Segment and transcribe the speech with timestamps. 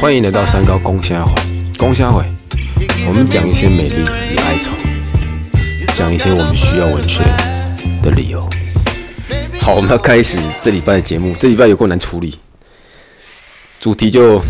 [0.00, 1.34] 欢迎来到三高公虾会，
[1.76, 2.24] 公虾会，
[3.06, 4.02] 我们讲一些美丽
[4.32, 4.70] 与哀愁，
[5.94, 7.22] 讲一些我们需要文学
[8.02, 8.48] 的理由。
[9.60, 11.34] 好，我们要开始这礼拜的节目。
[11.38, 12.38] 这礼拜有够难处理，
[13.78, 14.40] 主题就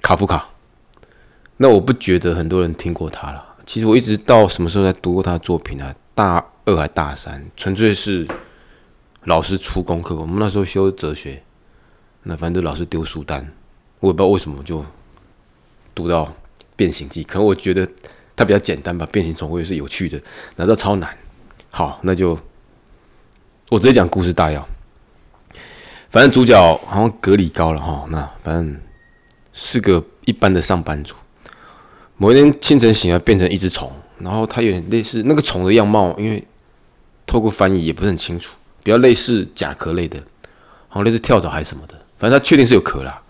[0.00, 0.50] 卡夫卡。
[1.56, 3.44] 那我不觉得很多人听过他了。
[3.66, 5.92] 其实我一直到什么时候才读过他的作品啊？
[6.14, 8.28] 大二还大三，纯粹是
[9.24, 10.14] 老师出功课。
[10.14, 11.42] 我们那时候修哲学，
[12.22, 13.50] 那反正就老是丢书单，
[14.00, 14.84] 我也不知道为什么就
[15.94, 16.26] 读到
[16.76, 17.24] 《变形记》。
[17.26, 17.88] 可能我觉得
[18.36, 20.20] 它比较简单吧，《变形虫》会是有趣的，
[20.56, 21.16] 哪知道超难。
[21.70, 22.38] 好，那就
[23.68, 24.66] 我直接讲故事大要。
[26.10, 26.56] 反正主角
[26.86, 28.80] 好像格里高了哈，那反正
[29.52, 31.14] 是个一般的上班族。
[32.16, 33.90] 某一天清晨醒来，变成一只虫。
[34.18, 36.46] 然后它有点类似那个虫的样貌，因为
[37.26, 38.52] 透过翻译也不是很清楚，
[38.82, 40.18] 比较类似甲壳类的，
[40.88, 43.20] 好像类似跳蚤还是什么的，反正它确定是有壳啦。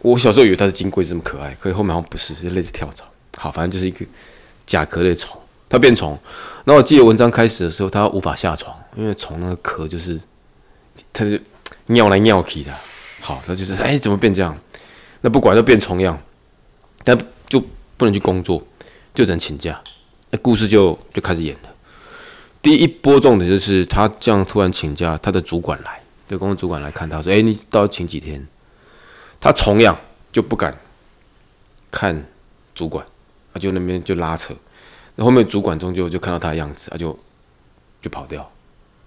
[0.00, 3.04] 我小时候以为它是金龟这么可爱，可是后面好像不是，是类似跳蚤。
[3.38, 4.04] 好，反正就是一个
[4.66, 6.18] 甲壳类虫，它变虫。
[6.64, 10.20] 那我记得文章开始的时候，它无法下床，因为虫那个壳就是
[11.12, 11.38] 它就
[11.86, 12.72] 尿来尿去的。
[13.20, 14.58] 好，它就是哎怎么变这样？
[15.20, 16.20] 那不管它变虫样，
[17.04, 17.16] 但
[17.48, 17.62] 就
[17.96, 18.60] 不能去工作，
[19.14, 19.80] 就只能请假。
[20.30, 21.68] 那故事就就开始演了。
[22.60, 28.46] 第一波重点就是他这样突然请假，他的主管来，这公司主管来看他说：“哎，你到请几天？”
[29.40, 29.98] 他同样
[30.30, 30.76] 就不敢
[31.90, 32.26] 看
[32.74, 33.04] 主管，
[33.52, 34.54] 他就那边就拉扯。
[35.16, 37.18] 那后面主管终究就看到他的样子，他就
[38.00, 38.50] 就跑掉，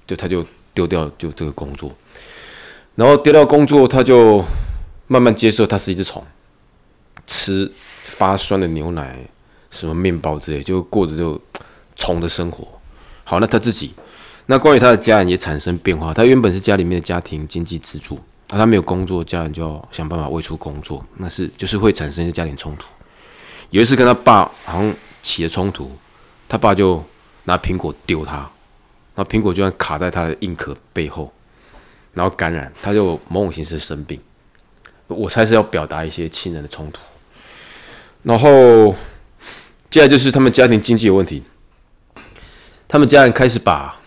[0.05, 1.91] 就他就丢掉就这个工作。
[2.95, 4.43] 然后丢掉工作，他就
[5.07, 6.23] 慢慢接受他是一只虫，
[7.25, 7.71] 吃
[8.03, 9.19] 发酸的牛奶。
[9.71, 11.41] 什么面包之类，就过着就
[11.97, 12.65] 虫的生活。
[13.25, 13.93] 好，那他自己，
[14.47, 16.13] 那关于他的家人也产生变化。
[16.13, 18.15] 他原本是家里面的家庭经济支柱，
[18.49, 22.85] 啊，他没有工作，家人就要想办法外出工作，那是就是会产生一些家庭冲突。
[23.69, 25.91] 有一次跟他爸好像起了冲突，
[26.47, 27.03] 他爸就
[27.45, 28.49] 拿苹果丢他，
[29.15, 31.31] 那苹果居然卡在他的硬壳背后，
[32.13, 34.19] 然后感染，他就某种形式生病。
[35.07, 36.99] 我猜是要表达一些亲人的冲突，
[38.23, 38.95] 然后。
[39.87, 41.41] 接下来就是他们家庭经济有问题，
[42.85, 43.97] 他们家人开始把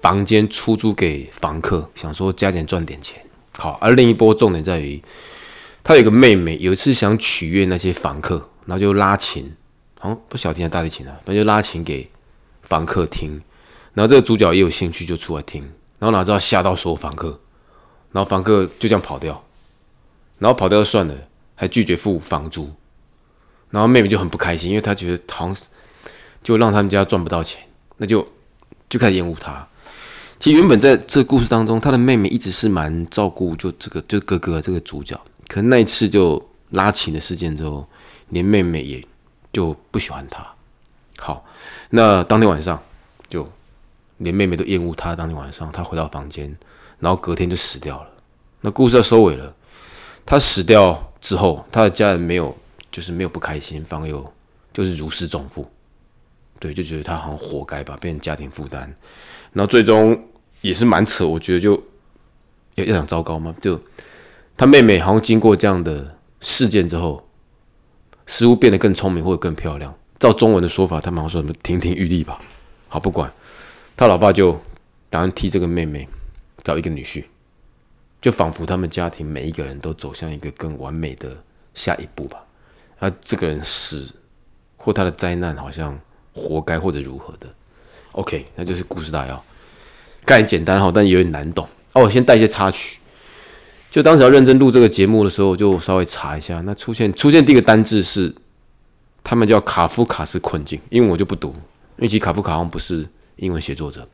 [0.00, 3.20] 房间出租给房客，想说加减赚点钱。
[3.58, 5.02] 好，而另一波重点在于，
[5.82, 9.52] 他有个妹妹，有一次想取悦那些房客，然后就拉琴，
[9.98, 12.08] 好像不小提琴大提琴啊，反正就拉琴给
[12.62, 13.42] 房客听。
[13.94, 15.62] 然后这个主角也有兴趣，就出来听，
[15.98, 17.40] 然后哪知道吓到所有房客，
[18.12, 19.44] 然后房客就这样跑掉，
[20.38, 21.14] 然后跑掉就算了，
[21.56, 22.70] 还拒绝付房租。
[23.70, 25.56] 然后妹妹就很不开心，因为她觉得好像
[26.42, 27.60] 就让他们家赚不到钱，
[27.98, 28.26] 那就
[28.88, 29.67] 就开始厌恶他。
[30.38, 35.20] 其实原本在这故事当中，他的妹妹一直是蛮照顾，就这个就哥哥这个主角。
[35.48, 37.88] 可那一次就拉琴的事件之后，
[38.28, 39.04] 连妹妹也
[39.52, 40.46] 就不喜欢他。
[41.18, 41.44] 好，
[41.90, 42.80] 那当天晚上
[43.28, 43.48] 就
[44.18, 45.16] 连妹妹都厌恶他。
[45.16, 46.56] 当天晚上他回到房间，
[46.98, 48.10] 然后隔天就死掉了。
[48.60, 49.54] 那故事要收尾了。
[50.24, 52.56] 他死掉之后，他的家人没有。
[52.90, 54.32] 就是没有不开心，反而有
[54.72, 55.70] 就是如释重负，
[56.58, 58.80] 对，就觉得他好像活该吧，变成家庭负担，
[59.52, 60.18] 然后最终
[60.60, 61.74] 也是蛮扯，我觉得就
[62.74, 63.54] 要要讲糟糕吗？
[63.60, 63.80] 就
[64.56, 67.28] 他妹妹好像经过这样的事件之后，
[68.26, 69.94] 似乎变得更聪明或者更漂亮。
[70.18, 72.40] 照中文的说法，他们好像说什么亭亭玉立吧。
[72.88, 73.32] 好，不管
[73.96, 74.60] 他老爸就
[75.08, 76.08] 打算替这个妹妹
[76.64, 77.24] 找一个女婿，
[78.20, 81.36] 就仿佛他们家庭每一个人都走向一个更完美的
[81.74, 82.42] 下一步吧。
[82.98, 84.12] 他这个人死，
[84.76, 85.96] 或他的灾难好像
[86.34, 87.46] 活该或者如何的
[88.12, 89.44] ，OK，那就是故事大要，
[90.28, 91.66] 概念简单哈，但有点难懂。
[91.94, 92.98] 哦，我先带一些插曲。
[93.90, 98.34] 就当时要认真录这个节目的时候，我就稍微查一下，那出现出现第一个单字是，
[99.24, 101.48] 他们叫卡夫卡式困境，因为我就不读，
[101.96, 104.06] 因为其实卡夫卡好像不是英文写作者。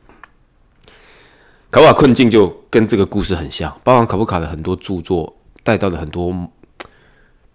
[1.72, 6.32] 卡夫卡困境就跟这个故事很像，包含卡夫卡的很多著作带到的很多。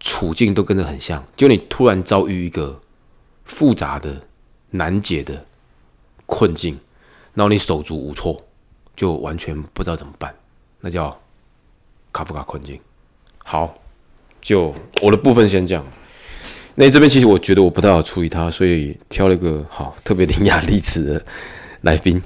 [0.02, 2.80] 处境都跟着很像，就你突然遭遇一个
[3.44, 4.22] 复杂的、
[4.70, 5.46] 难解的
[6.26, 6.80] 困境，
[7.34, 8.42] 然后你手足无措，
[9.00, 10.36] 就完全不知道怎么办，
[10.82, 11.18] 那叫
[12.12, 12.78] 卡夫卡困境。
[13.38, 13.74] 好，
[14.42, 15.82] 就我的部分先讲。
[16.76, 21.26] 那这边其实我觉得我不太好处理他，所以挑了一个好特别伶牙俐齿的
[21.84, 22.22] 来宾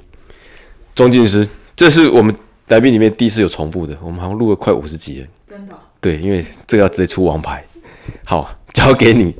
[0.96, 1.48] ——钟敬师。
[1.76, 2.36] 这是我们
[2.66, 5.28] 来宾里面第一次有重复的，我们好像录了快五十集了。
[5.46, 5.78] 真的。
[6.00, 7.64] 对，因为这个要直接出王牌。
[8.24, 9.32] 好，交给你。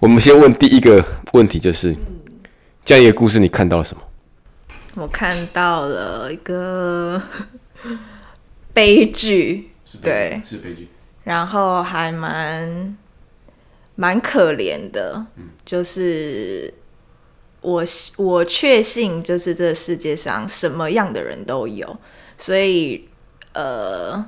[0.00, 1.04] 我们先问第一个
[1.34, 1.94] 问题，就是
[2.86, 4.02] 这样一个故事，你看到了什么？
[4.96, 7.20] 我看到了一个
[8.74, 9.70] 悲剧。
[10.02, 10.88] 对，是悲剧。
[11.24, 12.96] 然后还蛮
[13.96, 15.26] 蛮可怜的，
[15.64, 16.72] 就是
[17.60, 17.84] 我
[18.16, 21.98] 我确信，就是这世界上什么样的人都有，
[22.38, 23.08] 所以
[23.52, 24.24] 呃，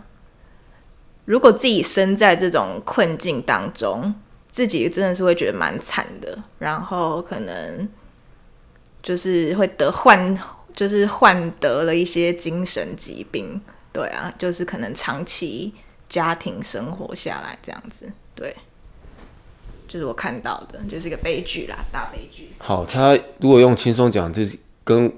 [1.24, 4.14] 如果自己身在这种困境当中，
[4.50, 7.88] 自己真的是会觉得蛮惨的，然后可能
[9.02, 10.38] 就是会得患，
[10.74, 13.60] 就是患得了一些精神疾病，
[13.92, 15.74] 对啊，就是可能长期。
[16.08, 18.54] 家庭生活下来这样子，对，
[19.88, 22.50] 就是我看到的，就是一个悲剧啦，大悲剧。
[22.58, 25.10] 好，他如果用轻松讲，就是跟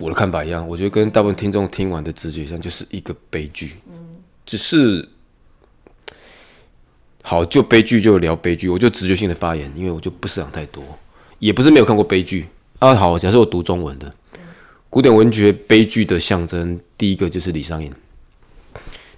[0.00, 3.78] 我的看法一样，我觉得跟大部分听众听完的直觉上，就是一个悲剧。
[3.86, 5.08] 嗯，只是
[7.22, 10.84] 好，就悲剧就聊悲剧，我就直觉性的发言，因为我就不思想太多，
[11.38, 12.46] 也不是没有看过悲剧
[12.78, 12.94] 啊。
[12.94, 14.12] 好，假设我读中文的
[14.90, 17.92] 古典文学悲剧的象征，第一个就是李商隐。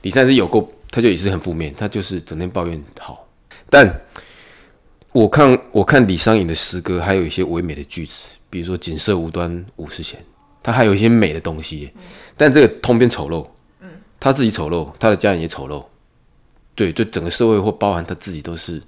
[0.02, 0.70] 李商隐是有过。
[0.88, 3.28] 他就也是很负面，他就是整天抱怨好。
[3.68, 4.00] 但
[5.12, 10.24] 我看我看李商隐的诗歌，还有一些唯美的句子，比如说“锦瑟无端五十弦”，
[10.62, 11.92] 他还有一些美的东西。
[12.34, 13.46] 但这个通篇丑陋，
[13.80, 15.84] 嗯，他自己丑陋，他的家人也丑陋，
[16.74, 18.80] 对，就整个社会或包含他自己都是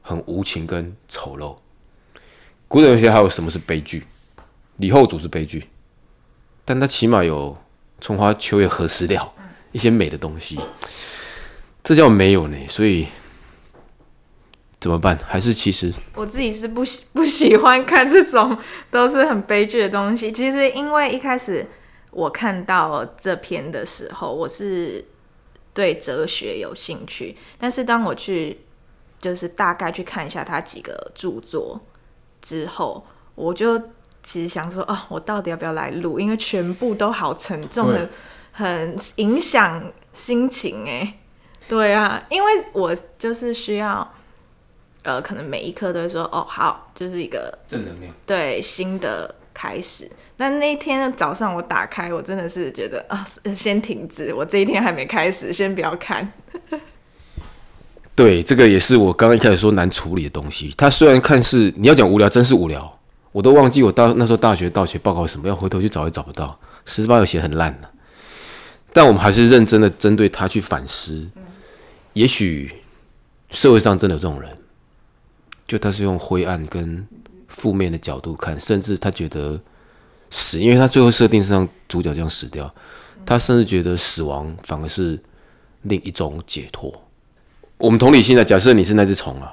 [0.00, 1.54] 很无情跟丑陋。
[2.72, 4.02] 古典文学还有什么是悲剧？
[4.78, 5.68] 李后主是悲剧，
[6.64, 7.54] 但他起码有
[8.00, 9.30] “春花秋月何时了”
[9.72, 10.58] 一些美的东西。
[11.84, 13.08] 这叫没有呢，所以
[14.80, 15.18] 怎么办？
[15.28, 18.58] 还是其实我自己是不喜不喜欢看这种
[18.90, 20.32] 都是很悲剧的东西。
[20.32, 21.66] 其实因为一开始
[22.10, 25.04] 我看到这篇的时候，我是
[25.74, 28.60] 对哲学有兴趣，但是当我去
[29.18, 31.78] 就是大概去看一下他几个著作
[32.42, 33.78] 之后，我就
[34.22, 36.20] 其实想说，哦，我到底要不要来录？
[36.20, 38.10] 因为全部都好沉重的，
[38.52, 41.14] 很影响心情哎。
[41.68, 44.12] 对啊，因为我就是需要，
[45.04, 50.10] 呃，可能每一刻都会说哦，好，就是一个正能量，对新的开始。
[50.36, 53.24] 但那一天早上我打开，我真的是觉得啊，
[53.54, 56.32] 先停止，我这一天还没开始，先不要看。
[58.14, 60.72] 对，这个也是我刚刚一开始说难处理的东西。
[60.76, 62.98] 它虽然看似你要讲无聊，真是无聊，
[63.32, 67.88] 我都忘记我到那时候大学倒写报告什么，要回头去找也找不到，十八有写很烂的。
[68.92, 71.26] 但我们还是认真的针对他去反思。
[72.12, 72.70] 也许
[73.48, 74.50] 社会上真的有这种人，
[75.66, 77.06] 就他是用灰暗跟
[77.48, 79.58] 负面的角度看，甚至他觉得
[80.28, 82.72] 死，因为他最后设定是让主角这样死掉，
[83.24, 85.18] 他甚至觉得死亡反而是
[85.80, 86.92] 另一种解脱。
[87.82, 89.52] 我们同理心的假设你是那只虫啊，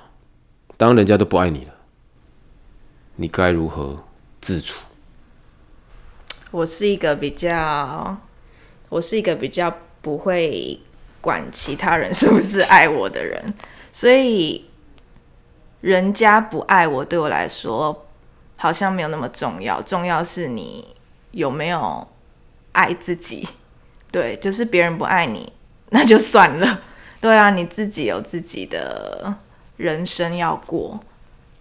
[0.77, 1.73] 当人家都不爱你了，
[3.15, 4.03] 你该如何
[4.39, 4.79] 自处？
[6.51, 8.17] 我是一个比较，
[8.89, 10.79] 我是一个比较不会。
[11.21, 13.53] 管其他人是不是爱我的人，
[13.91, 14.69] 所以
[15.81, 18.05] 人家不爱我，对我来说
[18.55, 19.81] 好像没有那么重要。
[19.81, 20.95] 重要是你
[21.31, 22.07] 有没有
[22.71, 23.45] 爱自己。
[24.09, 25.51] 对，就是别人不爱你，
[25.89, 26.83] 那就算了。
[27.21, 29.33] 对啊，你自己有自己的
[29.77, 30.99] 人生要过，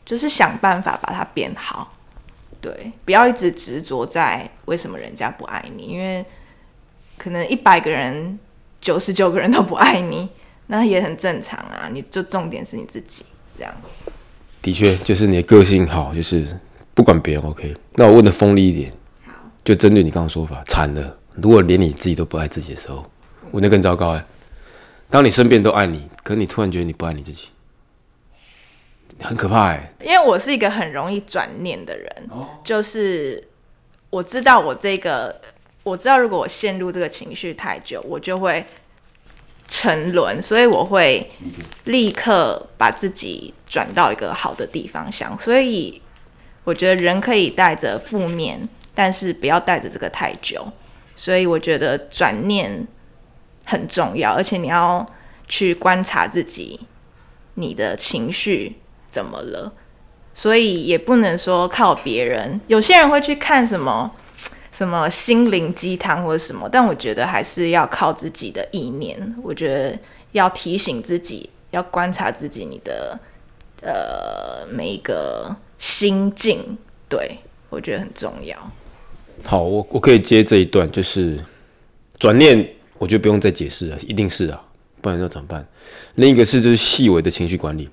[0.04, 1.94] 就是想办法把它变好。
[2.60, 6.24] 对，不要一直执着在为什么人家不爱你，因为
[7.16, 8.38] 可能一百个人。
[8.80, 10.28] 九十九个人都不爱你，
[10.68, 11.90] 那也很正常啊。
[11.92, 13.24] 你就重点是你自己，
[13.56, 13.74] 这样。
[14.62, 16.46] 的确，就是你的个性好，就是
[16.94, 17.76] 不管别人 OK。
[17.94, 18.92] 那我问的锋利一点，
[19.26, 19.32] 好，
[19.64, 21.18] 就针对你刚刚说法，惨了。
[21.34, 23.04] 如果连你自己都不爱自己的时候，
[23.50, 24.24] 我那更糟糕哎。
[25.10, 27.48] 当你身边都爱你，可你突然觉得你不爱你自己，
[29.20, 29.92] 很可怕哎。
[30.00, 32.30] 因为我是一个很容易转念的人，
[32.62, 33.42] 就是
[34.10, 35.40] 我知道我这个。
[35.84, 38.62] 我知道，如果我陷入这个情绪太久，我就会
[39.66, 41.30] 沉沦，所以我会
[41.84, 45.38] 立刻把自己转到一个好的地方想。
[45.40, 46.02] 所以
[46.64, 50.70] 我觉得人可以带着负面，但是不要带着这个太久。
[51.16, 52.86] 所以我觉得转念
[53.68, 55.06] 很重要，而且你要
[55.46, 56.80] 去观察自己，
[57.54, 58.76] 你的情绪
[59.08, 59.72] 怎么了。
[60.34, 62.60] 所以也不能说靠别人。
[62.66, 64.10] 有些人会去看什么。
[64.70, 69.18] 什么心灵鸡汤或者什么，但我觉得还是要靠自己的意念。
[69.42, 69.98] 我觉得
[70.32, 73.18] 要提醒自己，要观察自己，你的
[73.80, 76.76] 呃每一个心境，
[77.08, 77.38] 对
[77.70, 78.56] 我觉得很重要。
[79.42, 81.42] 好，我我可以接这一段，就是
[82.18, 84.62] 转念，我觉得不用再解释了，一定是啊，
[85.00, 85.66] 不然要怎么办？
[86.16, 87.88] 另一个是就是细微的情绪管理。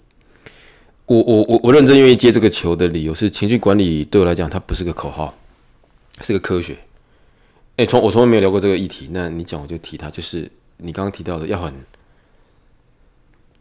[1.06, 5.34] 我我我我认真愿意接这个球的理由是，情绪管理对我来讲，它不是个口号。
[6.22, 6.78] 是个科学，
[7.76, 11.74] 哎，从我从来没有聊过这个议题，那你讲我就提它，就是你刚刚提到的要很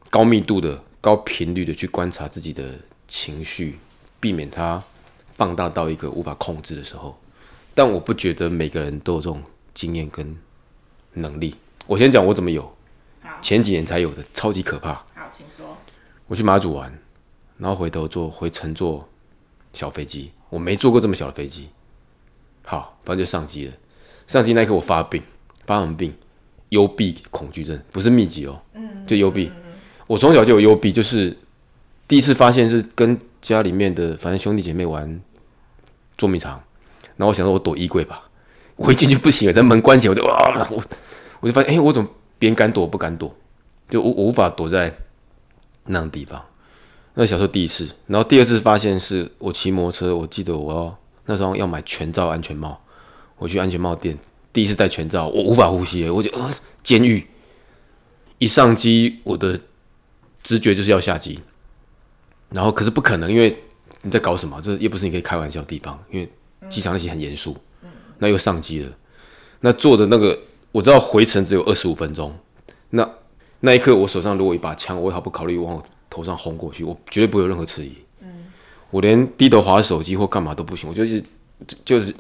[0.09, 2.65] 高密度的、高频率的去观察自己的
[3.09, 3.77] 情绪，
[4.21, 4.81] 避免它
[5.33, 7.19] 放大到一个无法控制的时候。
[7.75, 9.43] 但我不觉得每个人都有这种
[9.75, 10.37] 经验跟
[11.15, 11.55] 能力。
[11.87, 12.77] 我先讲我怎么有，
[13.43, 14.93] 前几年才有的，超级可怕。
[14.93, 15.77] 好，请说。
[16.27, 16.93] 我去马祖玩，
[17.59, 19.09] 然后回头坐回乘坐
[19.73, 21.69] 小飞机，我没坐过这么小的飞机。
[22.65, 23.73] 好，反正就上机了。
[24.27, 25.23] 上机那一刻我发病，
[25.67, 26.15] 发什么病？
[26.71, 29.53] 幽闭恐惧症，不是密集哦，嗯就幽闭。
[30.07, 31.37] 我从小就有幽闭，就是
[32.09, 35.21] 第一次发现是跟家里面的反正兄弟姐妹玩
[36.17, 36.53] 捉迷藏，
[37.17, 38.29] 然后我想说我躲衣柜吧，
[38.77, 40.83] 我一进去不行了，在门关起来我就哇，我
[41.45, 42.09] 我就发现哎，我怎么
[42.39, 43.37] 别人敢躲我不敢躲，
[43.91, 44.97] 就我我无法躲在
[45.85, 46.43] 那种地方。
[47.13, 52.81] 那小时候第一次，然后第二次发现是我骑摩托车，我记得我要那时候要买全罩安全帽，
[53.37, 54.19] 我去安全帽店。
[54.55, 56.51] 第一次戴全罩，我无法呼吸，我就呃，
[56.83, 57.27] 监狱。
[58.39, 59.61] 一上机，我的
[60.43, 61.39] 直觉就是要下机，
[62.49, 63.55] 然后可是不可能，因为
[64.01, 64.59] 你在搞什么？
[64.63, 66.27] 这又不是你可以开玩笑的地方，因为
[66.71, 67.55] 机场那些很严肃。
[68.17, 68.91] 那又上机了，
[69.61, 70.39] 那坐的那个
[70.75, 72.37] 我知道回程只有二十五分钟，
[72.91, 73.09] 那
[73.61, 77.97] 那一刻我手上如果一把枪，我也毫不考虑往我头上轰过去，我绝对不会有任何迟疑。
[78.91, 81.23] 我连低头划手机或干嘛都不行，我就是
[81.85, 82.13] 就是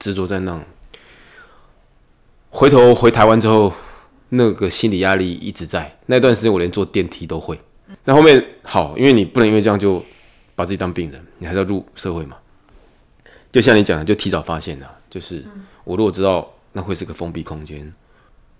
[0.00, 0.60] 执着在那。
[2.48, 3.72] 回头回台湾之后，
[4.30, 5.96] 那个心理压力一直在。
[6.06, 7.56] 那段时间我连坐电梯都会。
[8.02, 10.04] 那后面好，因为你不能因为这样就
[10.56, 12.36] 把自己当病人，你还是要入社会嘛。
[13.52, 14.90] 就像你讲的，就提早发现了。
[15.08, 15.44] 就是
[15.84, 17.92] 我如果知道那会是个封闭空间，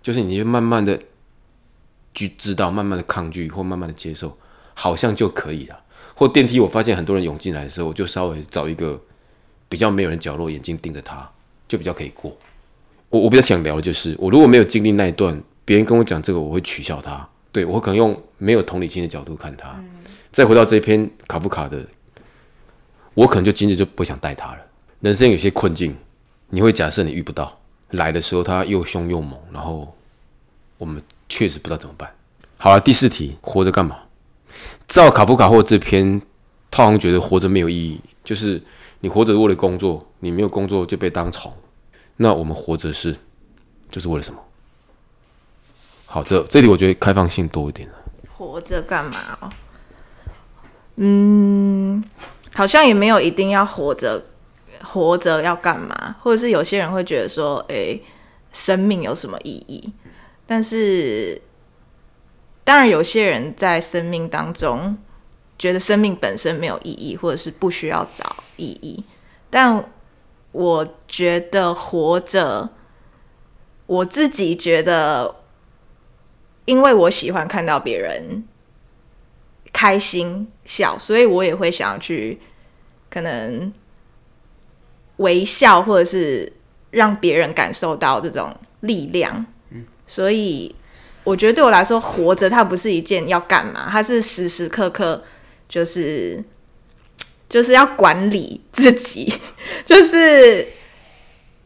[0.02, 1.00] 就是你就慢慢的
[2.14, 4.36] 去知道，慢慢的抗拒或慢慢的接受，
[4.74, 5.80] 好像就可以了。
[6.14, 9.00] 或电梯，我发现很多人涌进来的时候，我就稍微找一个
[9.68, 11.30] 比较没有人角落，眼睛盯着他，
[11.68, 12.36] 就比较可以过。
[13.08, 17.28] 我我比较想聊的就是，我如果没有经历那一段，别人跟我讲这个，我会取笑他。
[17.52, 19.82] 对我可能用没有同理心的角度看他。
[20.30, 21.86] 再回到这一篇卡夫卡的，
[23.14, 24.58] 我可能就今日就不想带他了。
[25.00, 25.96] 人生有些困境，
[26.50, 27.59] 你会假设你遇不到，
[27.90, 29.94] 来的时候他又凶又猛，然后
[30.78, 32.10] 我们确实不知道怎么办。
[32.56, 33.96] 好了，第四题，活着干嘛？
[34.86, 36.20] 照卡夫卡或这篇，
[36.70, 38.62] 他好像觉得活着没有意义，就是
[39.00, 41.52] 你活着为了工作，你没有工作就被当宠。
[42.16, 43.16] 那我们活着是，
[43.90, 44.40] 就是为了什么？
[46.06, 47.88] 好，这这里我觉得开放性多一点
[48.36, 49.50] 活着干嘛哦？
[50.96, 52.04] 嗯，
[52.52, 54.22] 好像也没有一定要活着，
[54.82, 56.16] 活着要干嘛？
[56.20, 57.98] 或者是有些人会觉得说，哎，
[58.52, 59.92] 生命有什么意义？
[60.46, 61.40] 但是，
[62.64, 64.96] 当然有些人在生命当中
[65.58, 69.04] 觉得生命本身没有意义，或者是不需要找意义，
[69.48, 69.84] 但。
[70.52, 72.70] 我觉得活着，
[73.86, 75.36] 我自己觉得，
[76.64, 78.42] 因为我喜欢看到别人
[79.72, 82.40] 开心笑，所以我也会想要去
[83.08, 83.72] 可能
[85.20, 86.52] 微笑，或者是
[86.90, 89.46] 让别人感受到这种力量。
[90.06, 90.74] 所以
[91.24, 95.22] 我觉得对我来说，活着它不是一件要干嘛，它是时时刻刻
[95.68, 96.42] 就是。
[97.50, 99.26] 就是要管理自己，
[99.84, 100.64] 就是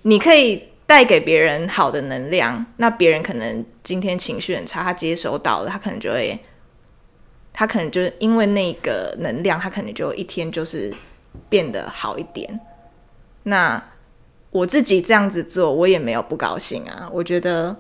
[0.00, 6.38] 你可以带给别人好的能量，那别人可能今天情绪很差，他接收到了，他可能就会，
[7.52, 10.90] 他可能就是因为那个能量，他可能就一天就是
[11.50, 12.58] 变得好一点。
[13.44, 13.82] 那
[14.50, 17.08] 我自己这样子做，我也没有不高兴啊。
[17.12, 17.74] 我觉得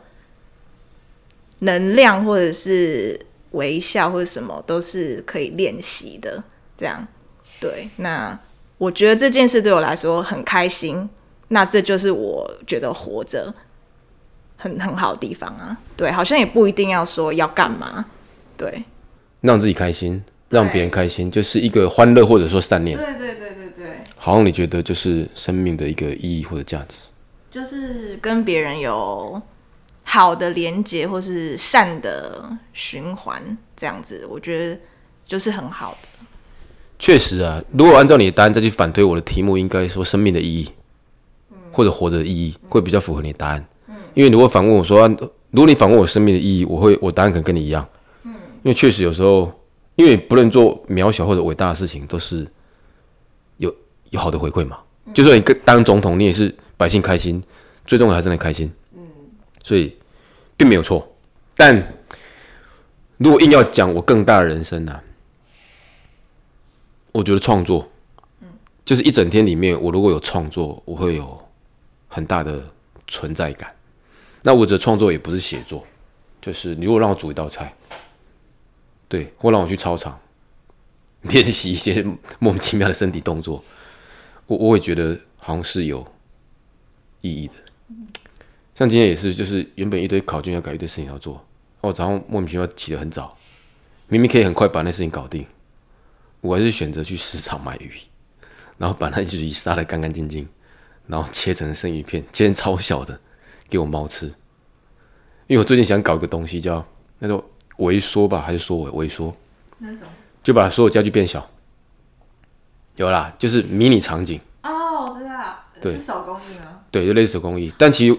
[1.60, 3.18] 能量或者是
[3.52, 6.42] 微笑或者什么都是可以练习的，
[6.76, 7.06] 这样。
[7.60, 8.38] 对，那
[8.76, 11.08] 我觉得这件事对我来说很开心，
[11.48, 13.54] 那这就是我觉得活着
[14.56, 15.78] 很很好的地方啊。
[15.96, 18.04] 对，好像也不一定要说要干嘛，
[18.56, 18.84] 对，
[19.40, 22.98] 让自己开心，让别人开心，就是一个欢乐或者说善念。
[22.98, 23.63] 对对对对对，
[24.24, 27.08] 好像你觉得就是生命的一个意义或者价值，
[27.50, 29.38] 就是跟别人有
[30.02, 34.80] 好的连接或是善的循环，这样子，我觉得
[35.26, 36.26] 就是很好的。
[36.98, 40.70] 确实啊，如果按照你的答案再去反推我的题目，应该说生命的意义，
[41.70, 43.62] 或者活着的意义，会比较符合你的答案。
[44.14, 45.06] 因为如果反问我说，
[45.50, 47.86] 如果你反问我生命的意义，我会我答案可能跟你一样。
[48.24, 49.52] 因为确实有时候，
[49.96, 52.50] 因为不论做渺小或者伟大的事情，都是
[54.14, 54.78] 有好的回馈嘛。
[55.12, 57.42] 就算你当总统，你也是百姓开心，
[57.84, 58.72] 最重要还是你开心。
[59.62, 59.94] 所以
[60.56, 61.06] 并没有错。
[61.56, 61.76] 但
[63.18, 65.00] 如果硬要讲我更大的人生呢？
[67.12, 67.88] 我觉得创作，
[68.84, 71.48] 就是一整天里面，我如果有创作，我会有
[72.08, 72.62] 很大的
[73.06, 73.74] 存在感。
[74.42, 75.84] 那我的创作也不是写作，
[76.40, 77.74] 就是你如果让我煮一道菜，
[79.08, 80.18] 对，或让我去操场
[81.22, 82.04] 练习一些
[82.38, 83.62] 莫名其妙的身体动作，
[84.46, 86.06] 我我也觉得好像是有
[87.20, 87.54] 意义的。
[88.74, 91.46] 像今天也是，就是原本一堆考卷要改，一堆事情要做，
[91.80, 93.36] 我早上莫名其妙起得很早，
[94.08, 95.46] 明明可以很快把那事情搞定，
[96.40, 97.92] 我还是选择去市场买鱼，
[98.76, 100.48] 然后把那只鱼杀得干干净净，
[101.06, 103.20] 然后切成生鱼片，切成超小的
[103.68, 104.26] 给我猫吃。
[105.46, 106.84] 因为我最近想搞一个东西，叫
[107.20, 107.42] 那种
[107.76, 109.34] 微缩吧，还是缩微微缩？
[109.78, 110.08] 那种
[110.42, 111.48] 就把所有家具变小。
[112.96, 116.80] 有啦，就是迷你场景，哦，我知道，对是手工艺吗？
[116.90, 117.72] 对，就类似手工艺。
[117.76, 118.18] 但其实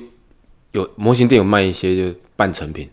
[0.72, 2.90] 有模型店有卖一些就半成品，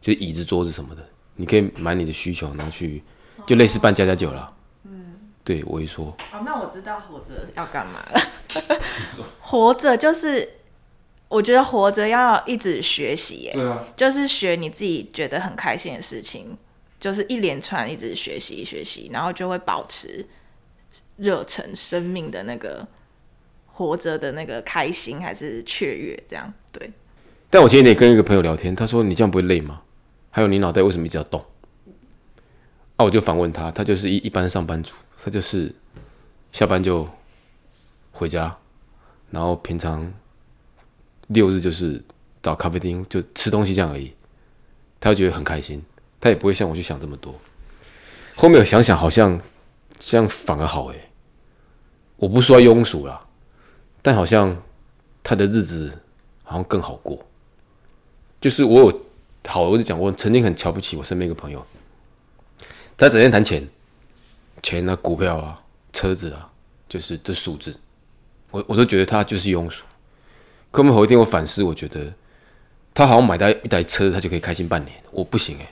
[0.00, 3.02] 就是椅子、桌子什么的，你可以买你的需求，然后去
[3.46, 4.52] 就类似办家家酒啦。
[4.84, 5.14] 嗯，
[5.44, 6.06] 对，微缩。
[6.32, 8.20] 哦，那我知道活着要干嘛了。
[9.40, 10.54] 活着就是，
[11.28, 16.58] 我觉得活着要一直学习耶，对啊，就是学你自己觉得很开心的事情，
[16.98, 20.26] 就是一连串一直学习学习，然后就会保持
[21.16, 22.86] 热忱、生命的那个
[23.66, 26.90] 活着的那个开心还是雀跃，这样对。
[27.50, 29.82] 但我今天也跟一个朋友聊天，他说：“你这样不会累吗？
[30.30, 31.44] 还有你脑袋为什么一直要动？”
[32.96, 35.74] 啊，我就反问他，他就是一一般上班族，他就是
[36.50, 37.08] 下班就
[38.12, 38.56] 回家，
[39.30, 40.12] 然后平常
[41.28, 42.02] 六日就是
[42.42, 44.12] 找咖啡厅就吃东西这样而已，
[45.00, 45.82] 他就觉得很开心，
[46.20, 47.34] 他也不会像我去想这么多。
[48.34, 49.38] 后面我想想，好像
[50.04, 51.08] 这样反而好诶。
[52.16, 53.24] 我不说庸俗啦，
[54.00, 54.56] 但好像
[55.22, 55.98] 他的日子
[56.44, 57.18] 好像更好过。
[58.40, 59.00] 就是我有
[59.46, 61.64] 好，我就讲，我曾经很瞧不起我身边一个朋友，
[62.96, 63.68] 他整天谈钱，
[64.62, 66.50] 钱啊、股票啊、车子啊，
[66.88, 67.74] 就是这数字，
[68.50, 69.84] 我我都觉得他就是庸俗。
[70.70, 72.12] 可后有一天我反思，我觉得
[72.94, 75.68] 他好像买到一台车，他就可以开心半年，我不行诶、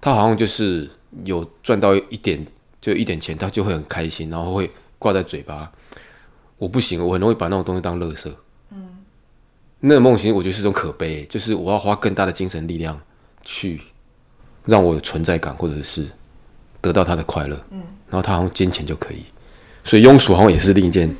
[0.00, 0.90] 他好像就是
[1.24, 2.44] 有赚到一点，
[2.80, 5.70] 就一点钱，他就会很开心，然后会挂在嘴巴。
[6.58, 8.32] 我不行，我很容易把那种东西当垃圾。
[9.80, 13.00] 那个梦想，我觉得是一种可悲，就是我要花更大的精神力量
[13.42, 13.82] 去
[14.64, 16.06] 让我有存在感，或者是
[16.80, 17.56] 得到他的快乐。
[17.70, 19.24] 嗯，然后他好像金钱就可以，
[19.82, 21.12] 所以庸俗好像也是另一件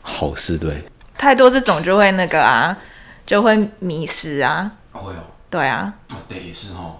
[0.00, 0.80] 好事，对。
[1.18, 2.78] 太多这种就会那个啊，
[3.26, 5.92] 就会迷失啊，会哦，对啊，
[6.28, 6.96] 对，也是哦。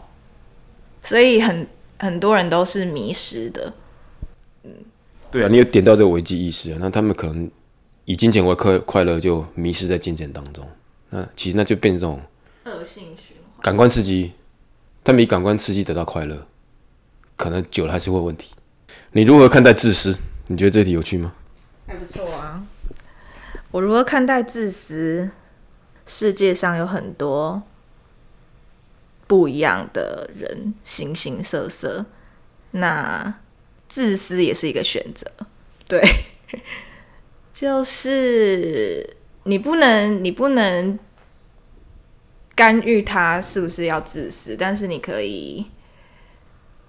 [1.05, 1.65] 所以很
[1.99, 3.73] 很多人都是迷失的。
[4.65, 4.71] 嗯
[5.31, 7.51] 对啊，你有点到这个危机意识啊，那他们可能
[8.05, 10.67] 以金钱为快快乐，就迷失在金钱当中。
[11.11, 12.21] 那其实那就变成这种
[12.65, 13.63] 恶性循环。
[13.63, 14.33] 感官刺激，
[15.03, 16.47] 他们以感官刺激得到快乐，
[17.37, 18.55] 可能久了还是会有问题。
[19.13, 20.19] 你如何看待自私？
[20.47, 21.35] 你觉得这题有趣吗？
[21.87, 22.65] 还不错啊。
[23.73, 25.31] 我如何看待自私？
[26.07, 27.63] 世界上有很多
[29.27, 32.07] 不一样的人，形形色色。
[32.73, 33.41] 那
[33.89, 35.27] 自私也是一个选择，
[35.87, 36.03] 对，
[37.53, 40.99] 就是你不能，你不能
[42.55, 45.67] 干预他是不是要自私，但是你可以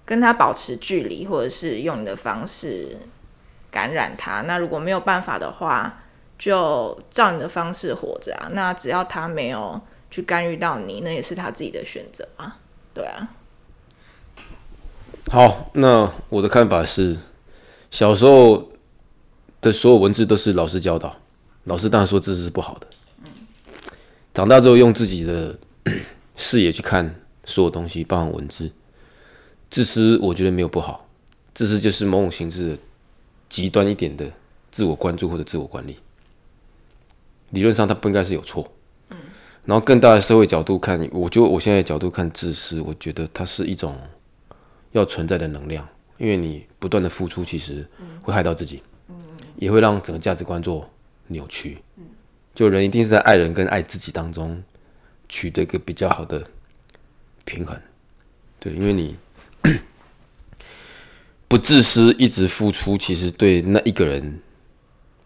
[0.04, 2.98] 跟他保持距离，或者是用你的方式
[3.70, 4.42] 感染他。
[4.42, 6.02] 那如果没有办法的话，
[6.36, 8.48] 就照你的方式活着啊。
[8.52, 12.58] 那只要他没有去干预到你，那也是他自己的选择啊。
[12.94, 13.28] 对啊，
[15.30, 17.16] 好，那我的看法是，
[17.90, 18.70] 小时候
[19.60, 21.14] 的所有文字都是老师教导，
[21.64, 22.86] 老师当然说自私是不好的。
[24.34, 25.56] 长大之后用自己的
[26.36, 28.70] 视野去看所有东西，包含文字，
[29.70, 31.06] 自私我觉得没有不好，
[31.54, 32.78] 自私就是某种形式的
[33.48, 34.30] 极端一点的
[34.70, 35.98] 自我关注或者自我管理。
[37.50, 38.70] 理论上它不应该是有错。
[39.68, 43.94] 然后更大的社会角度看，我就我现在的角度看自私，我觉得它是一种
[44.92, 47.86] 要存在的能量，因为你不断的付出，其实
[48.22, 48.82] 会害到自己，
[49.56, 50.88] 也会让整个价值观做
[51.26, 51.76] 扭曲。
[52.54, 54.64] 就人一定是在爱人跟爱自己当中
[55.28, 56.42] 取得一个比较好的
[57.44, 57.78] 平衡。
[58.58, 59.18] 对，因为你
[61.46, 64.40] 不自私，一直付出，其实对那一个人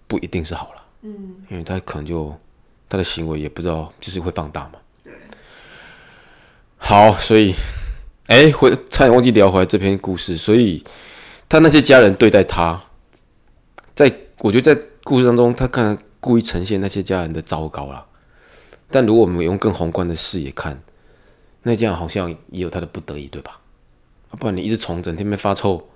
[0.09, 0.85] 不一定是好了。
[1.03, 2.37] 嗯，因为他可能就
[2.93, 4.73] 他的行为也不知道，就是会放大嘛。
[5.03, 5.11] 对。
[6.77, 7.55] 好，所以，
[8.27, 10.37] 哎、回差点忘记聊回来这篇故事。
[10.37, 10.85] 所以，
[11.49, 12.79] 他那些家人对待他，
[13.95, 18.05] 在我觉得在故事当中，他可能故意呈现那些家人的糟糕啦。
[18.91, 20.83] 但如果我们用更宏观的视野看，
[21.63, 23.59] 那这样好像也有他的不得已，对吧？
[24.33, 25.89] 不然你一直从整天被发臭，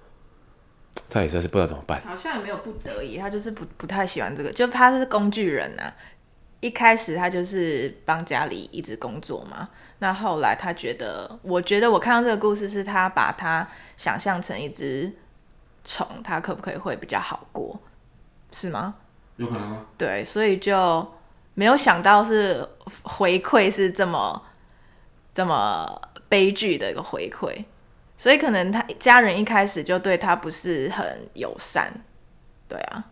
[1.10, 2.00] 他也实在是不知道怎么办。
[2.06, 5.92] 好像也没有不得已，他就是不不太喜欢这个，就他是工具人啊。
[6.66, 9.68] 一一开始他就是帮家里一直工作嘛，
[10.00, 15.12] 那后来他觉得，我觉得我看到这个故事是他把他想象成一只
[15.84, 17.78] 虫，他可不可以会比较好过，
[18.50, 18.96] 是吗？
[19.36, 19.86] 有可能吗？
[19.96, 21.06] 对，所以就
[21.54, 22.68] 没有想到是
[23.04, 24.42] 回馈是这么
[25.32, 27.64] 这么悲剧的一个回馈，
[28.18, 31.92] 所以可能他家人一开始就对他不是很友善，
[32.66, 33.04] 对啊。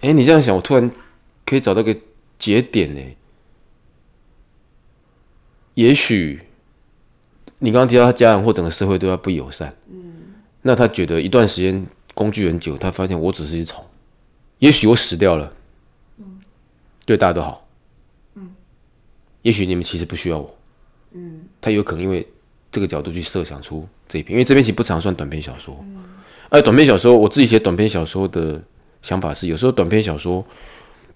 [0.00, 0.90] 哎，你这样想，我突然
[1.44, 1.94] 可以找到个
[2.40, 3.00] 节点呢。
[5.74, 6.40] 也许
[7.58, 13.84] 你刚刚提到他家人或整个社会对他不友善，嗯，那他觉得一段时间工具很久，他发现我只是一虫，
[14.58, 15.52] 也许我死掉了，
[16.18, 16.40] 嗯，
[17.06, 17.68] 对大家都好，
[18.34, 18.50] 嗯，
[19.42, 20.58] 也许你们其实不需要我，
[21.12, 22.26] 嗯，他有可能因为
[22.72, 26.04] 这个角度去设想出这一篇，因为这篇其实不常算短篇小说，嗯，
[26.48, 28.62] 而短篇小说我自己写短篇小说的。
[29.02, 30.44] 想法是，有时候短篇小说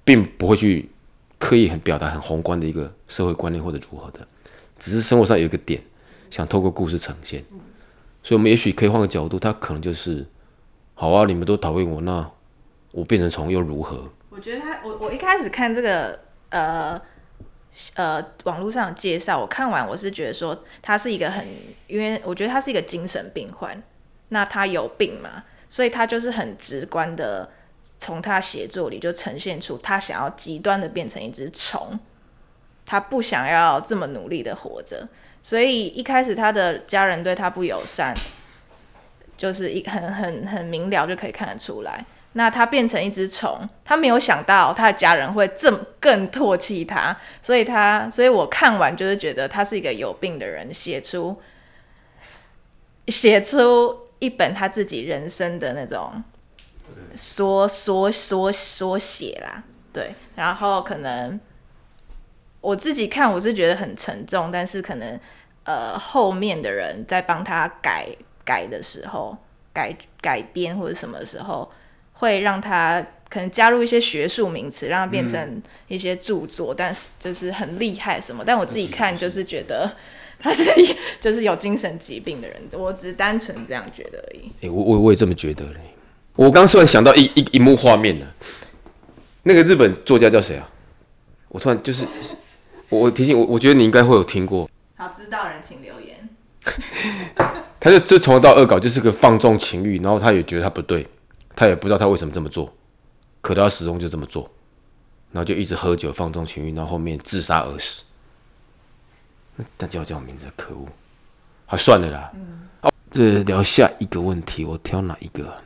[0.07, 0.89] 并不会去
[1.39, 4.27] 刻意很表达很宏观的一个社会观念或者如何的，
[4.79, 5.83] 只是生活上有一个点
[6.31, 7.45] 想透过故事呈现，
[8.23, 10.25] 所以我们也许可以换个角度，他可能就是，
[10.95, 12.31] 好啊，你们都讨厌我，那
[12.93, 14.11] 我变成虫又如何？
[14.31, 16.19] 我觉得他，我我一开始看这个
[16.49, 17.01] 呃
[17.95, 21.47] 呃网络上的介绍，我看完我是觉得说他是一个很，
[21.87, 23.83] 因为我觉得他是一个精神病患，
[24.31, 27.51] 那他有病嘛，所以他就是很直观的。
[27.99, 31.99] 从他写作里就呈现出他想要极端的变成一只虫，
[32.87, 35.07] 他不想要这么努力的活着，
[35.43, 38.15] 所以一开始他的家人对他不友善，
[39.37, 42.05] 就是一很很很明了就可以看得出来。
[42.33, 51.41] 那他变成一只虫，他没有想到他的家人会这么更唾弃他，所以他所以我看完就是觉得他是一个有病的人，写出
[53.09, 56.25] 写出一本他自己人生的那种。
[57.15, 61.39] 缩缩缩缩写啦，对，然后可能
[62.61, 65.19] 我自己看我是觉得很沉重，但是可能
[65.65, 68.09] 呃后面的人在帮他改
[68.45, 69.37] 改的时候，
[69.73, 71.71] 改改编或者什么时候，
[72.15, 79.91] 会让他可能加入一些学术名词，让他变成一些著作，但是就是很厉害什么，但我自己看就是觉得
[80.39, 80.65] 他是
[81.21, 84.51] 就是有精神疾病的人，我只是单纯这样觉得而已。
[84.63, 85.81] 哎，我我我也这么觉得嘞。
[86.37, 88.27] 我刚突然想到一一一幕画面呢，
[89.45, 90.69] 那个日本作家叫谁啊？
[91.49, 92.05] 我突然就是
[92.89, 94.69] 我我提醒我，我觉得你应该会有听过。
[94.97, 96.29] 好，知道人请留言。
[97.79, 101.07] 他就这从头到恶搞，就是个放纵情欲，然后他也觉得他不对，
[101.55, 102.75] 他也不知道他为什么这么做，
[103.41, 104.51] 可他始终就这么做，
[105.31, 108.05] 然后就一直喝酒放纵情欲，然后后面自杀而死。
[109.77, 110.85] 那叫叫我名字，可恶！
[111.67, 112.33] 好，算了啦。
[112.35, 112.69] 嗯。
[112.81, 115.63] 好，这聊下一个问题，我挑哪一个？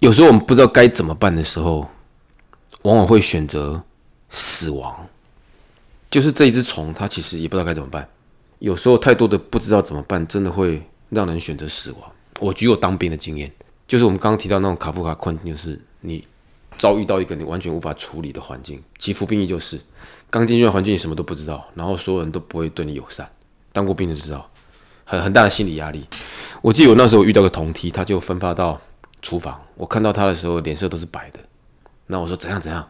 [0.00, 1.88] 有时候我们不知道该怎么办的时候，
[2.82, 3.82] 往往会选择
[4.30, 5.06] 死亡。
[6.08, 8.08] 就是这一只虫，它其实也不知道该怎么办。
[8.60, 10.80] 有时候太多的不知道怎么办，真的会
[11.10, 12.00] 让人选择死亡。
[12.38, 13.52] 我举我当兵的经验，
[13.88, 16.24] 就是我们刚刚提到那种卡夫卡困境，就是你
[16.76, 18.80] 遭遇到一个你完全无法处理的环境。
[18.98, 19.80] 其服兵役就是
[20.30, 23.28] 刚进去的环境，你什么都不知道，然后所有人都不会对你友善。
[23.72, 24.48] 当过兵的知道，
[25.04, 26.06] 很很大的心理压力。
[26.62, 28.80] 我记得我那时候遇到个同梯，他就分发到。
[29.20, 31.40] 厨房，我看到他的时候脸色都是白的。
[32.06, 32.88] 那我说怎样怎样，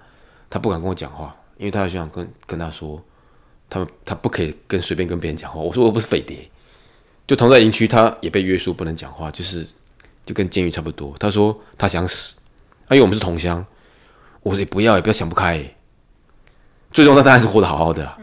[0.49, 3.03] 他不敢跟我讲话，因为他就想跟跟他说，
[3.69, 5.59] 他他不可以跟随便跟别人讲话。
[5.59, 6.49] 我说我不是匪谍，
[7.27, 9.67] 就同在营区，他也被约束不能讲话，就是
[10.25, 11.15] 就跟监狱差不多。
[11.19, 12.37] 他说他想死，
[12.91, 13.65] 因为我们是同乡。
[14.41, 15.63] 我说也不要也不要想不开，
[16.93, 18.17] 最终他他还是活得好好的。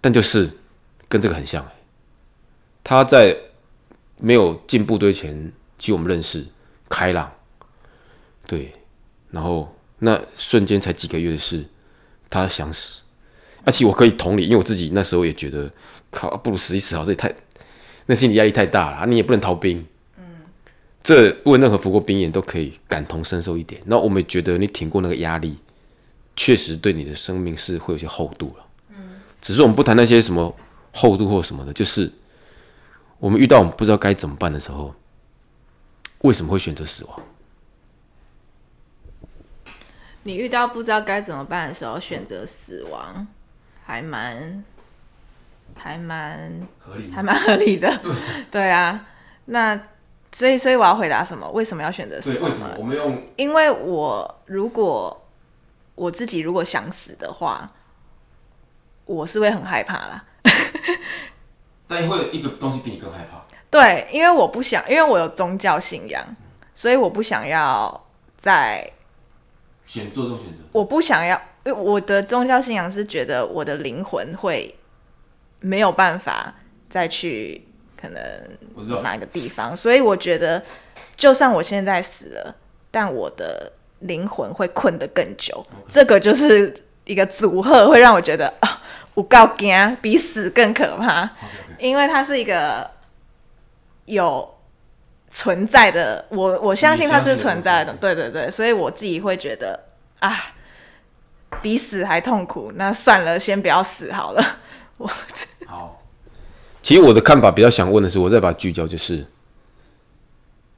[0.00, 0.48] 但就是
[1.08, 1.68] 跟这个很像，
[2.84, 3.36] 他在
[4.16, 6.46] 没有进部队前，其实我们认识，
[6.88, 7.30] 开朗。
[8.48, 8.72] 对，
[9.30, 11.62] 然后那瞬间才几个月的事，
[12.30, 13.02] 他想死，
[13.62, 15.70] 而且我可以同理，因为我自己那时候也觉得，
[16.10, 17.30] 靠，不如死一死好，这也太，
[18.06, 20.24] 那心理压力太大了，你也不能逃兵，嗯，
[21.02, 23.82] 这问任何服过兵人都可以感同身受一点。
[23.84, 25.58] 那我们也觉得你挺过那个压力，
[26.34, 28.64] 确实对你的生命是会有些厚度了，
[28.96, 30.56] 嗯，只是我们不谈那些什么
[30.94, 32.10] 厚度或什么的，就是
[33.18, 34.94] 我们遇到我们不知道该怎么办的时候，
[36.22, 37.22] 为什么会选择死亡？
[40.28, 43.26] 你遇到不知道该怎么办的时候，选择死亡，
[43.82, 44.62] 还蛮，
[45.74, 47.88] 还蛮合理，还蛮合理的。
[48.02, 48.12] 对，
[48.52, 49.06] 对啊。
[49.46, 49.74] 那
[50.30, 51.50] 所以，所以我要回答什么？
[51.52, 52.52] 为什么要选择死亡？
[52.76, 55.26] 我们用，因为我如果
[55.94, 57.66] 我自己如果想死的话，
[59.06, 60.26] 我是会很害怕啦。
[61.88, 63.42] 但会有一个东西比你更害怕。
[63.70, 66.22] 对，因为我不想，因为我有宗教信仰，
[66.74, 68.92] 所以我不想要在。
[69.88, 74.74] 选做这种选择，我不想要，因为我的宗教信仰是觉得我的灵魂会
[75.60, 76.54] 没有办法
[76.90, 77.66] 再去
[77.98, 80.62] 可能哪一个地方，所以我觉得
[81.16, 82.54] 就算我现在死了，
[82.90, 85.66] 但我的灵魂会困得更久。
[85.88, 88.82] 这个就是一个组合，会让我觉得啊，
[89.14, 91.30] 我告惊比死更可怕，
[91.78, 92.90] 因为它是一个
[94.04, 94.57] 有
[95.30, 99.78] 存在的，我我相信它是存在的，对对对，所以我自己会觉得
[100.20, 100.36] 啊。
[101.62, 104.58] 比死还痛苦，那算了，先不要死好了。
[104.98, 105.10] 我
[105.66, 106.02] 好，
[106.82, 109.26] 其实我的看法比较想问的是，我再把聚焦就是，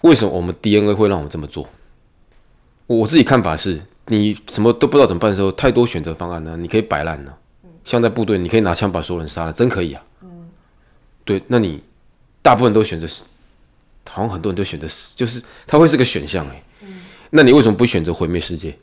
[0.02, 1.68] 为什么我们 DNA 会让我们这么做？
[2.86, 6.56] 我自己看法是，你什么都不知道怎么办的时候，太多选择方案呢？
[6.56, 7.34] 你可以摆烂呢，
[7.84, 10.02] 像在部队，你可以拿枪把所有人杀了，真可以啊。
[10.22, 10.48] 嗯，
[11.24, 11.82] 对，那你
[12.42, 13.24] 大部分都选择死，
[14.08, 16.62] 好像很多人都选择死，就是它会是个选项哎。
[16.80, 18.76] 嗯，那你为什么不选择毁灭世界？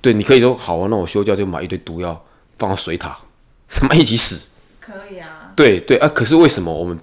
[0.00, 2.24] 对，你可以说好啊，那我休假就买一堆毒药
[2.58, 3.18] 放到水塔，
[3.68, 4.50] 他妈一起死。
[4.80, 5.52] 可以啊。
[5.56, 6.98] 对对啊，可是为什么我们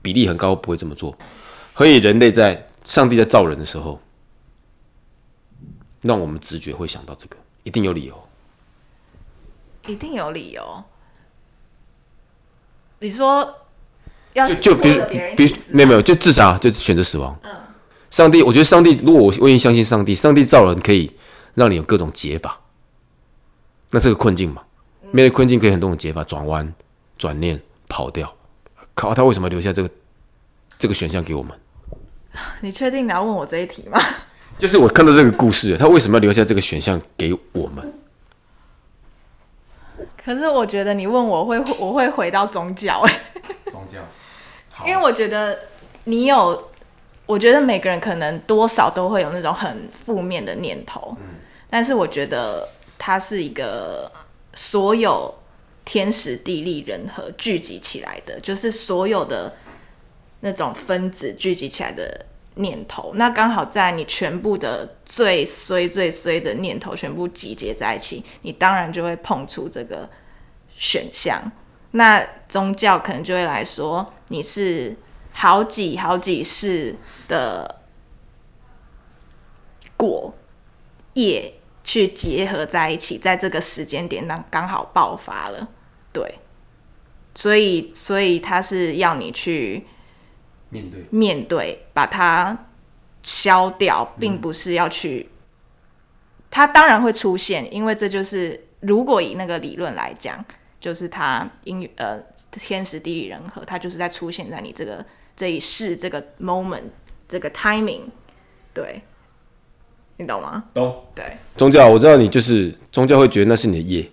[0.00, 1.16] 比例很高不会这么做？
[1.76, 4.00] 所以人类在上帝在造人的时候，
[6.02, 8.28] 让我们直觉会想到这个，一定有理由。
[9.86, 10.84] 一定有理由。
[13.00, 13.61] 你说
[14.34, 15.02] 要就比如
[15.36, 17.38] 比如没有没有就自杀就选择死亡。
[17.44, 17.50] 嗯。
[18.10, 21.10] 上帝，我觉得上帝，如果我愿意相信上帝，上帝造人可以。
[21.54, 22.58] 让你有各种解法，
[23.90, 24.62] 那是个困境嘛？
[25.10, 26.72] 面对困境可以很多种解法，转弯、
[27.18, 28.34] 转念、跑掉。
[28.94, 29.90] 靠，他为什么留下这个
[30.78, 31.52] 这个选项给我们？
[32.62, 34.00] 你确定你要问我这一题吗？
[34.56, 37.92] 就是我看到这个故事，他为什么要留下这个选项给我们？
[40.24, 43.20] 可是我觉得你问我会，我会回到宗教哎。
[43.70, 43.98] 宗教，
[44.86, 45.58] 因为我觉得
[46.04, 46.68] 你有。
[47.24, 51.16] 我觉得每个人可能多少都会有那种很负面的念头，
[51.70, 54.10] 但是我觉得它是一个
[54.54, 55.32] 所有
[55.84, 59.54] 天时地利人和聚集起来的，就是所有的
[60.40, 63.12] 那种分子聚集起来的念头。
[63.14, 70.10] 那刚好在你全部的最衰最衰的念头全部集结在一起，你当然就会碰出这个
[70.76, 71.40] 选项。
[71.92, 74.96] 那宗教可能就会来说你是。
[75.34, 76.94] 好几好几世
[77.26, 77.80] 的
[79.96, 80.34] 果
[81.14, 85.66] 业去结合在一起，在这个时间点上刚好爆发了，
[86.12, 86.38] 对，
[87.34, 89.86] 所以所以他是要你去
[90.68, 92.66] 面对面对，把它
[93.22, 95.30] 消掉，并不是要去，
[96.50, 100.44] 它当然会出现，因为这就是如果以那个理论来讲，
[100.82, 105.02] 就是它因呃天时地利人和，他就是在出现在你这个。
[105.34, 106.82] 这一世这个 moment
[107.26, 108.02] 这个 timing，
[108.74, 109.00] 对，
[110.18, 110.62] 你懂吗？
[110.74, 111.06] 懂。
[111.14, 111.24] 对。
[111.56, 114.06] 宗教，我知道你就是宗教会觉得那是你的业，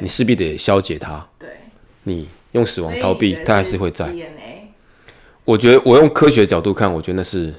[0.00, 1.24] 你势必得消解它。
[1.38, 1.48] 对。
[2.02, 4.12] 你用死亡逃避，它还是会在。
[5.44, 7.54] 我觉得我用科学角度看，我觉得那是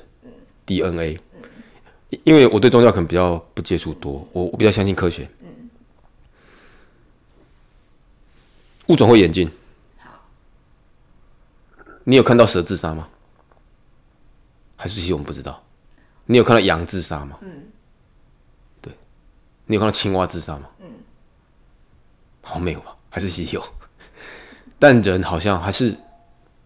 [0.65, 1.17] DNA。
[2.25, 5.27] 因为我对宗教可能比较不接触多，我我比较相信科学。
[5.39, 5.69] 嗯。
[8.87, 9.49] 物种会演进。
[12.03, 13.07] 你有看到蛇自杀吗？
[14.77, 15.61] 还是其实我们不知道？
[16.25, 17.37] 你有看到羊自杀吗？
[17.41, 17.63] 嗯，
[18.81, 18.93] 对。
[19.65, 20.69] 你有看到青蛙自杀吗？
[20.79, 20.85] 嗯，
[22.41, 22.95] 好像没有吧？
[23.09, 23.63] 还是其实有？
[24.79, 25.93] 但人好像还是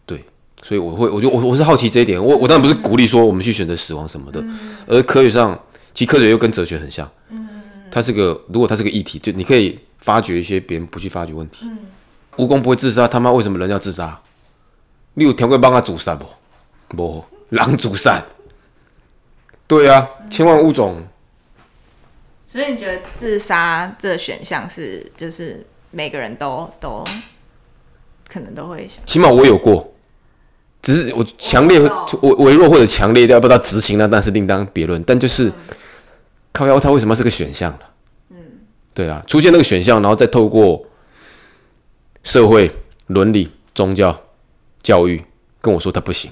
[0.05, 0.23] 对，
[0.61, 2.23] 所以我会，我就我我是好奇这一点。
[2.23, 4.43] 我我当然不是鼓励说我们去选择死亡什么的，
[4.85, 5.57] 而科学上，
[5.93, 7.09] 其实科学又跟哲学很像。
[7.29, 7.47] 嗯
[7.89, 11.65] 它是个，如果它是个议题，就你可以发掘一些别人不去发掘问题。
[11.65, 11.77] 嗯。
[12.41, 14.19] 蜈蚣不会自杀，他妈为什么人要自杀？
[15.13, 16.25] 你有听过帮他自杀不？
[16.87, 18.19] 不，狼自杀。
[19.67, 21.01] 对啊，千万物种。
[22.47, 27.03] 所以你觉得自杀这选项是，就是每个人都都
[28.27, 29.05] 可能都会想。
[29.05, 29.93] 起码我有过，
[30.81, 31.79] 只是我强烈
[32.21, 35.01] 我微弱或者强烈要不到执行呢，但是另当别论。
[35.03, 35.51] 但就是
[36.51, 37.77] 靠腰，它为什么是个选项
[38.31, 38.37] 嗯，
[38.95, 40.83] 对啊，出现那个选项，然后再透过
[42.23, 42.71] 社会
[43.07, 44.21] 伦理宗教。
[44.83, 45.23] 教育
[45.61, 46.31] 跟我说他不行，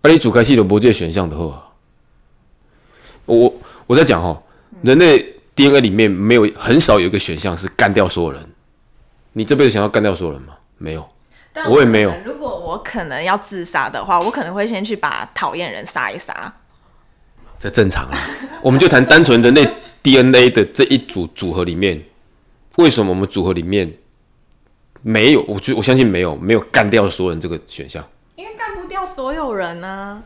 [0.00, 1.72] 而你主开系统不这选项的话，
[3.26, 3.54] 我
[3.86, 4.42] 我在讲哦，
[4.80, 8.42] 人类 DNA 里面没有很少有一个选项是干掉所有人。
[9.34, 10.54] 你这辈子想要干掉所有人吗？
[10.78, 11.06] 没有，
[11.68, 12.14] 我也没有。
[12.24, 16.50] 如果我可能要自杀的话，我可能会先去把讨厌人杀一杀。
[17.58, 18.18] 这正常啊，
[18.62, 19.68] 我们就谈单纯人类
[20.02, 22.02] DNA 的这一组组合里面，
[22.76, 23.92] 为什么我们组合里面？
[25.06, 28.02] 没有，我觉我相信没有，没有干掉所有人这个选项。
[28.36, 30.22] 因为干不掉所有人呢。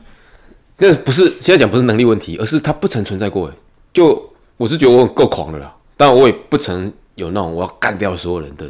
[0.77, 3.53] 那不是现在讲不是能力问题，而是他不曾存在过。
[3.93, 8.65] 就我是觉得我够狂的啦，当然，我也不曾有那种我要干掉所有人的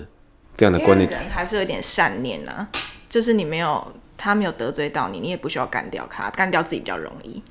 [0.57, 1.11] 这样的观念。
[1.11, 2.67] 人还是有点善念呐，
[3.11, 7.43] 就是你没有他没有得罪到你，你也不需要干掉他，干掉自己比较容易。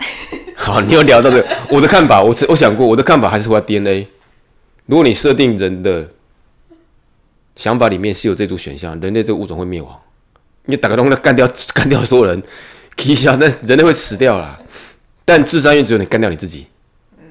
[0.56, 4.08] 好，你又聊到这个，我的看法，我我想过，我的看法还是回到 DNA。
[4.86, 6.08] 如果你设定人的
[7.58, 10.00] 想法里面是有这组选项，人类这个物种会灭亡，
[10.66, 11.44] 你打个洞，那干掉
[11.74, 12.40] 干掉所有人，
[13.04, 14.56] 一下那人类会死掉啦。
[15.24, 16.68] 但智商因为只有你干掉你自己，
[17.18, 17.24] 嗯，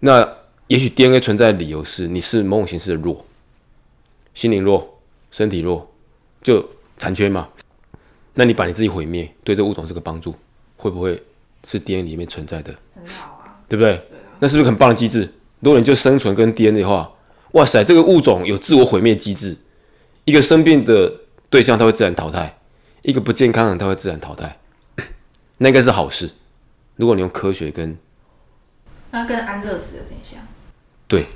[0.00, 0.26] 那
[0.68, 3.26] 也许 DNA 存在的理由是你是某种形式的弱，
[4.32, 4.98] 心灵弱，
[5.30, 5.86] 身体弱，
[6.42, 7.46] 就残缺嘛。
[8.32, 10.34] 那你把你自己毁灭，对这个物种是个帮助，
[10.78, 11.22] 会不会
[11.64, 12.74] 是 DNA 里面存在的？
[12.94, 14.00] 很好啊，对不对？
[14.38, 15.30] 那是不是很棒的机制？
[15.60, 17.12] 如果你就生存跟 DNA 的话，
[17.52, 19.56] 哇塞，这个物种有自我毁灭机制。
[20.24, 21.12] 一个生病的
[21.50, 22.54] 对象，它会自然淘汰；
[23.02, 24.58] 一个不健康的，它会自然淘汰。
[25.58, 26.30] 那应该是好事。
[26.96, 27.96] 如果你用科学跟，
[29.10, 30.40] 那跟安乐死有点像。
[31.06, 31.26] 对。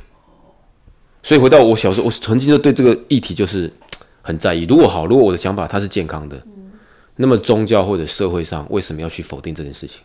[1.22, 3.72] 所以回到我小时候，我曾经就对这个议题就是
[4.22, 4.64] 很在意。
[4.64, 6.42] 如果好，如果我的想法它是健康的，
[7.16, 10.02] 那么宗教或者社会上为什么要去否定这件事情？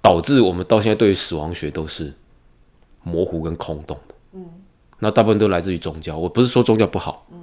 [0.00, 2.12] 导致我们到现在对于死亡学都是。
[3.02, 4.19] 模糊跟空洞的，嗯，
[5.00, 6.16] 那大部分都来自于宗教。
[6.16, 7.38] 我不是说宗教不好，嗯，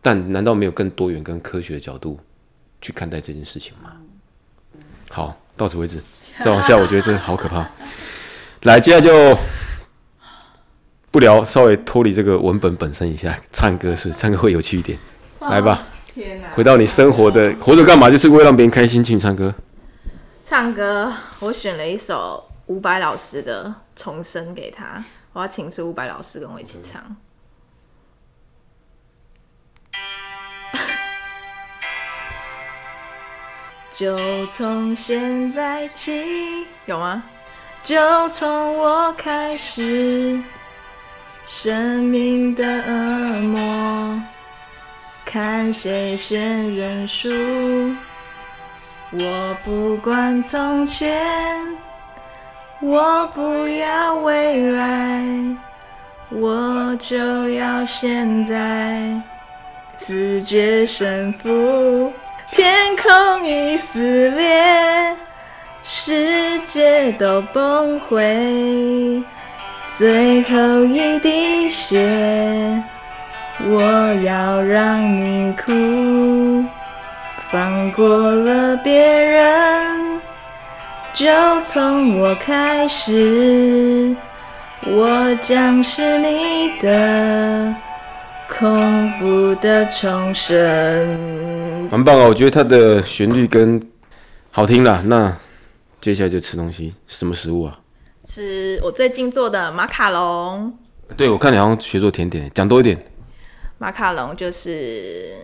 [0.00, 2.18] 但难道没有更多元、跟科学的角度
[2.80, 3.92] 去看待这件事情吗？
[5.10, 6.00] 好，到此为止。
[6.40, 7.68] 再往下，我觉得这好可怕。
[8.62, 9.38] 来，接下来就
[11.10, 14.98] 不聊，稍微脱离这个文本本身一下，唱歌是唱歌会有趣一点。
[15.40, 18.08] 来吧，天回到你生活的活着干嘛？
[18.08, 19.54] 就是为了让别人开心，请唱歌。
[20.44, 22.44] 唱歌，我选了一首。
[22.66, 25.00] 伍佰老师的重生给他，
[25.36, 27.14] 我要请出伍佰老师跟我一起唱。
[33.92, 37.22] 就从现在起，有吗？
[37.82, 40.42] 就从我开始，
[41.44, 44.22] 生命的恶魔，
[45.26, 47.28] 看谁先认输。
[49.12, 51.75] 我不管从前。
[52.80, 55.24] 我不要未来，
[56.28, 59.18] 我就要现在，
[59.96, 62.12] 自决胜负。
[62.46, 65.16] 天空已撕裂，
[65.82, 69.24] 世界都崩溃，
[69.88, 72.82] 最后一滴血，
[73.64, 73.82] 我
[74.22, 76.62] 要让你哭，
[77.50, 80.05] 放过了别人。
[81.16, 81.24] 就
[81.62, 84.14] 从我开始，
[84.86, 87.74] 我将是你的
[88.46, 91.88] 恐怖的重生。
[91.90, 93.80] 蛮棒啊，我觉得它的旋律跟
[94.50, 95.00] 好听啦。
[95.06, 95.34] 那
[96.02, 97.80] 接下来就吃东西，什么食物啊？
[98.28, 100.78] 吃我最近做的马卡龙。
[101.16, 103.02] 对，我看你好像学做甜点，讲多一点。
[103.78, 105.34] 马卡龙就是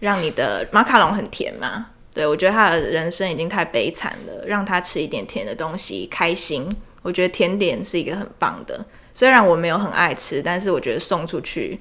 [0.00, 1.86] 让你的马卡龙很甜嘛。
[2.18, 6.68] 对，我觉得他的人生已经太悲惨了，让他吃一点甜的东西开心。
[7.02, 11.78] 我觉得甜点是一个很棒的，虽然我没有很爱吃，但是我觉得送出去，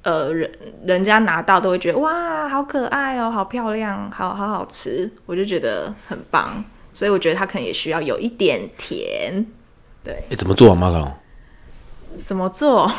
[0.00, 0.50] 呃，人
[0.86, 6.64] 人家拿到都会觉得哇，好可爱哦，好漂亮，好好好吃，我就觉得很棒。
[6.94, 9.44] 所以我觉得他可能也需要有一点甜。
[10.02, 11.12] 对，哎，怎么做啊，马卡龙？
[12.24, 12.90] 怎么做？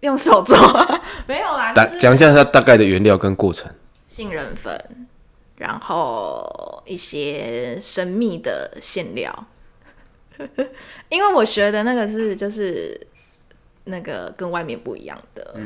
[0.00, 0.54] 用手做？
[1.26, 3.72] 没有啦，讲一下它大概的原料跟过程。
[4.06, 5.05] 杏仁粉。
[5.56, 9.46] 然后一些神秘的馅料，
[11.08, 12.98] 因为我学的那个是就是
[13.84, 15.56] 那个跟外面不一样的，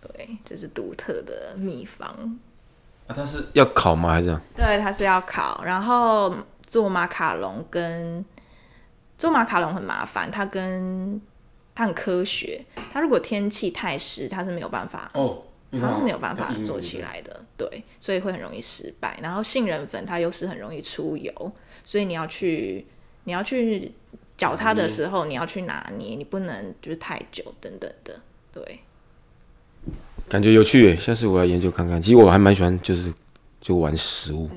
[0.00, 2.08] 对，就是独特的秘方。
[3.06, 4.10] 啊，它是要烤吗？
[4.10, 4.38] 还是？
[4.56, 5.62] 对，它是要烤。
[5.64, 6.34] 然后
[6.66, 8.24] 做马卡龙跟
[9.18, 11.20] 做马卡龙很麻烦，它跟
[11.74, 12.64] 它很科学。
[12.92, 15.42] 它如果天气太湿，它是没有办法哦。
[15.80, 19.18] 它是没有办法做起来的，对，所以会很容易失败。
[19.22, 21.52] 然后杏仁粉它又是很容易出油，
[21.84, 22.86] 所以你要去
[23.24, 23.92] 你要去
[24.36, 28.20] 搅它的时候，你要去拿捏，你不能就是太久等等的，
[28.52, 28.80] 对。
[30.28, 32.00] 感觉有趣诶，下次我要研究看看。
[32.00, 33.12] 其实我还蛮喜欢，就是
[33.60, 34.48] 就玩食物。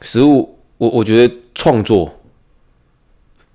[0.00, 2.20] 食物，我我觉得创作，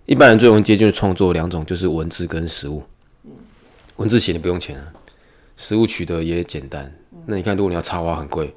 [0.06, 2.84] 一般人最容易接近的创作两种，就是文字跟食物。
[3.96, 4.94] 文字写你不用钱啊。
[5.56, 6.92] 食物取得也简单，
[7.26, 8.54] 那你看，如果你要插花很贵，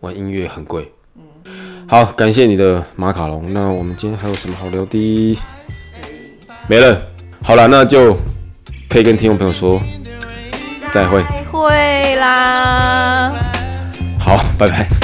[0.00, 0.92] 玩音乐很贵。
[1.86, 3.52] 好，感谢你的马卡龙。
[3.52, 5.38] 那我们今天还有什么好聊的？
[6.66, 7.02] 没了。
[7.42, 8.16] 好了，那就
[8.88, 9.80] 可以跟听众朋友说
[10.90, 11.22] 再会。
[11.50, 13.32] 会啦。
[14.18, 14.97] 好，拜拜。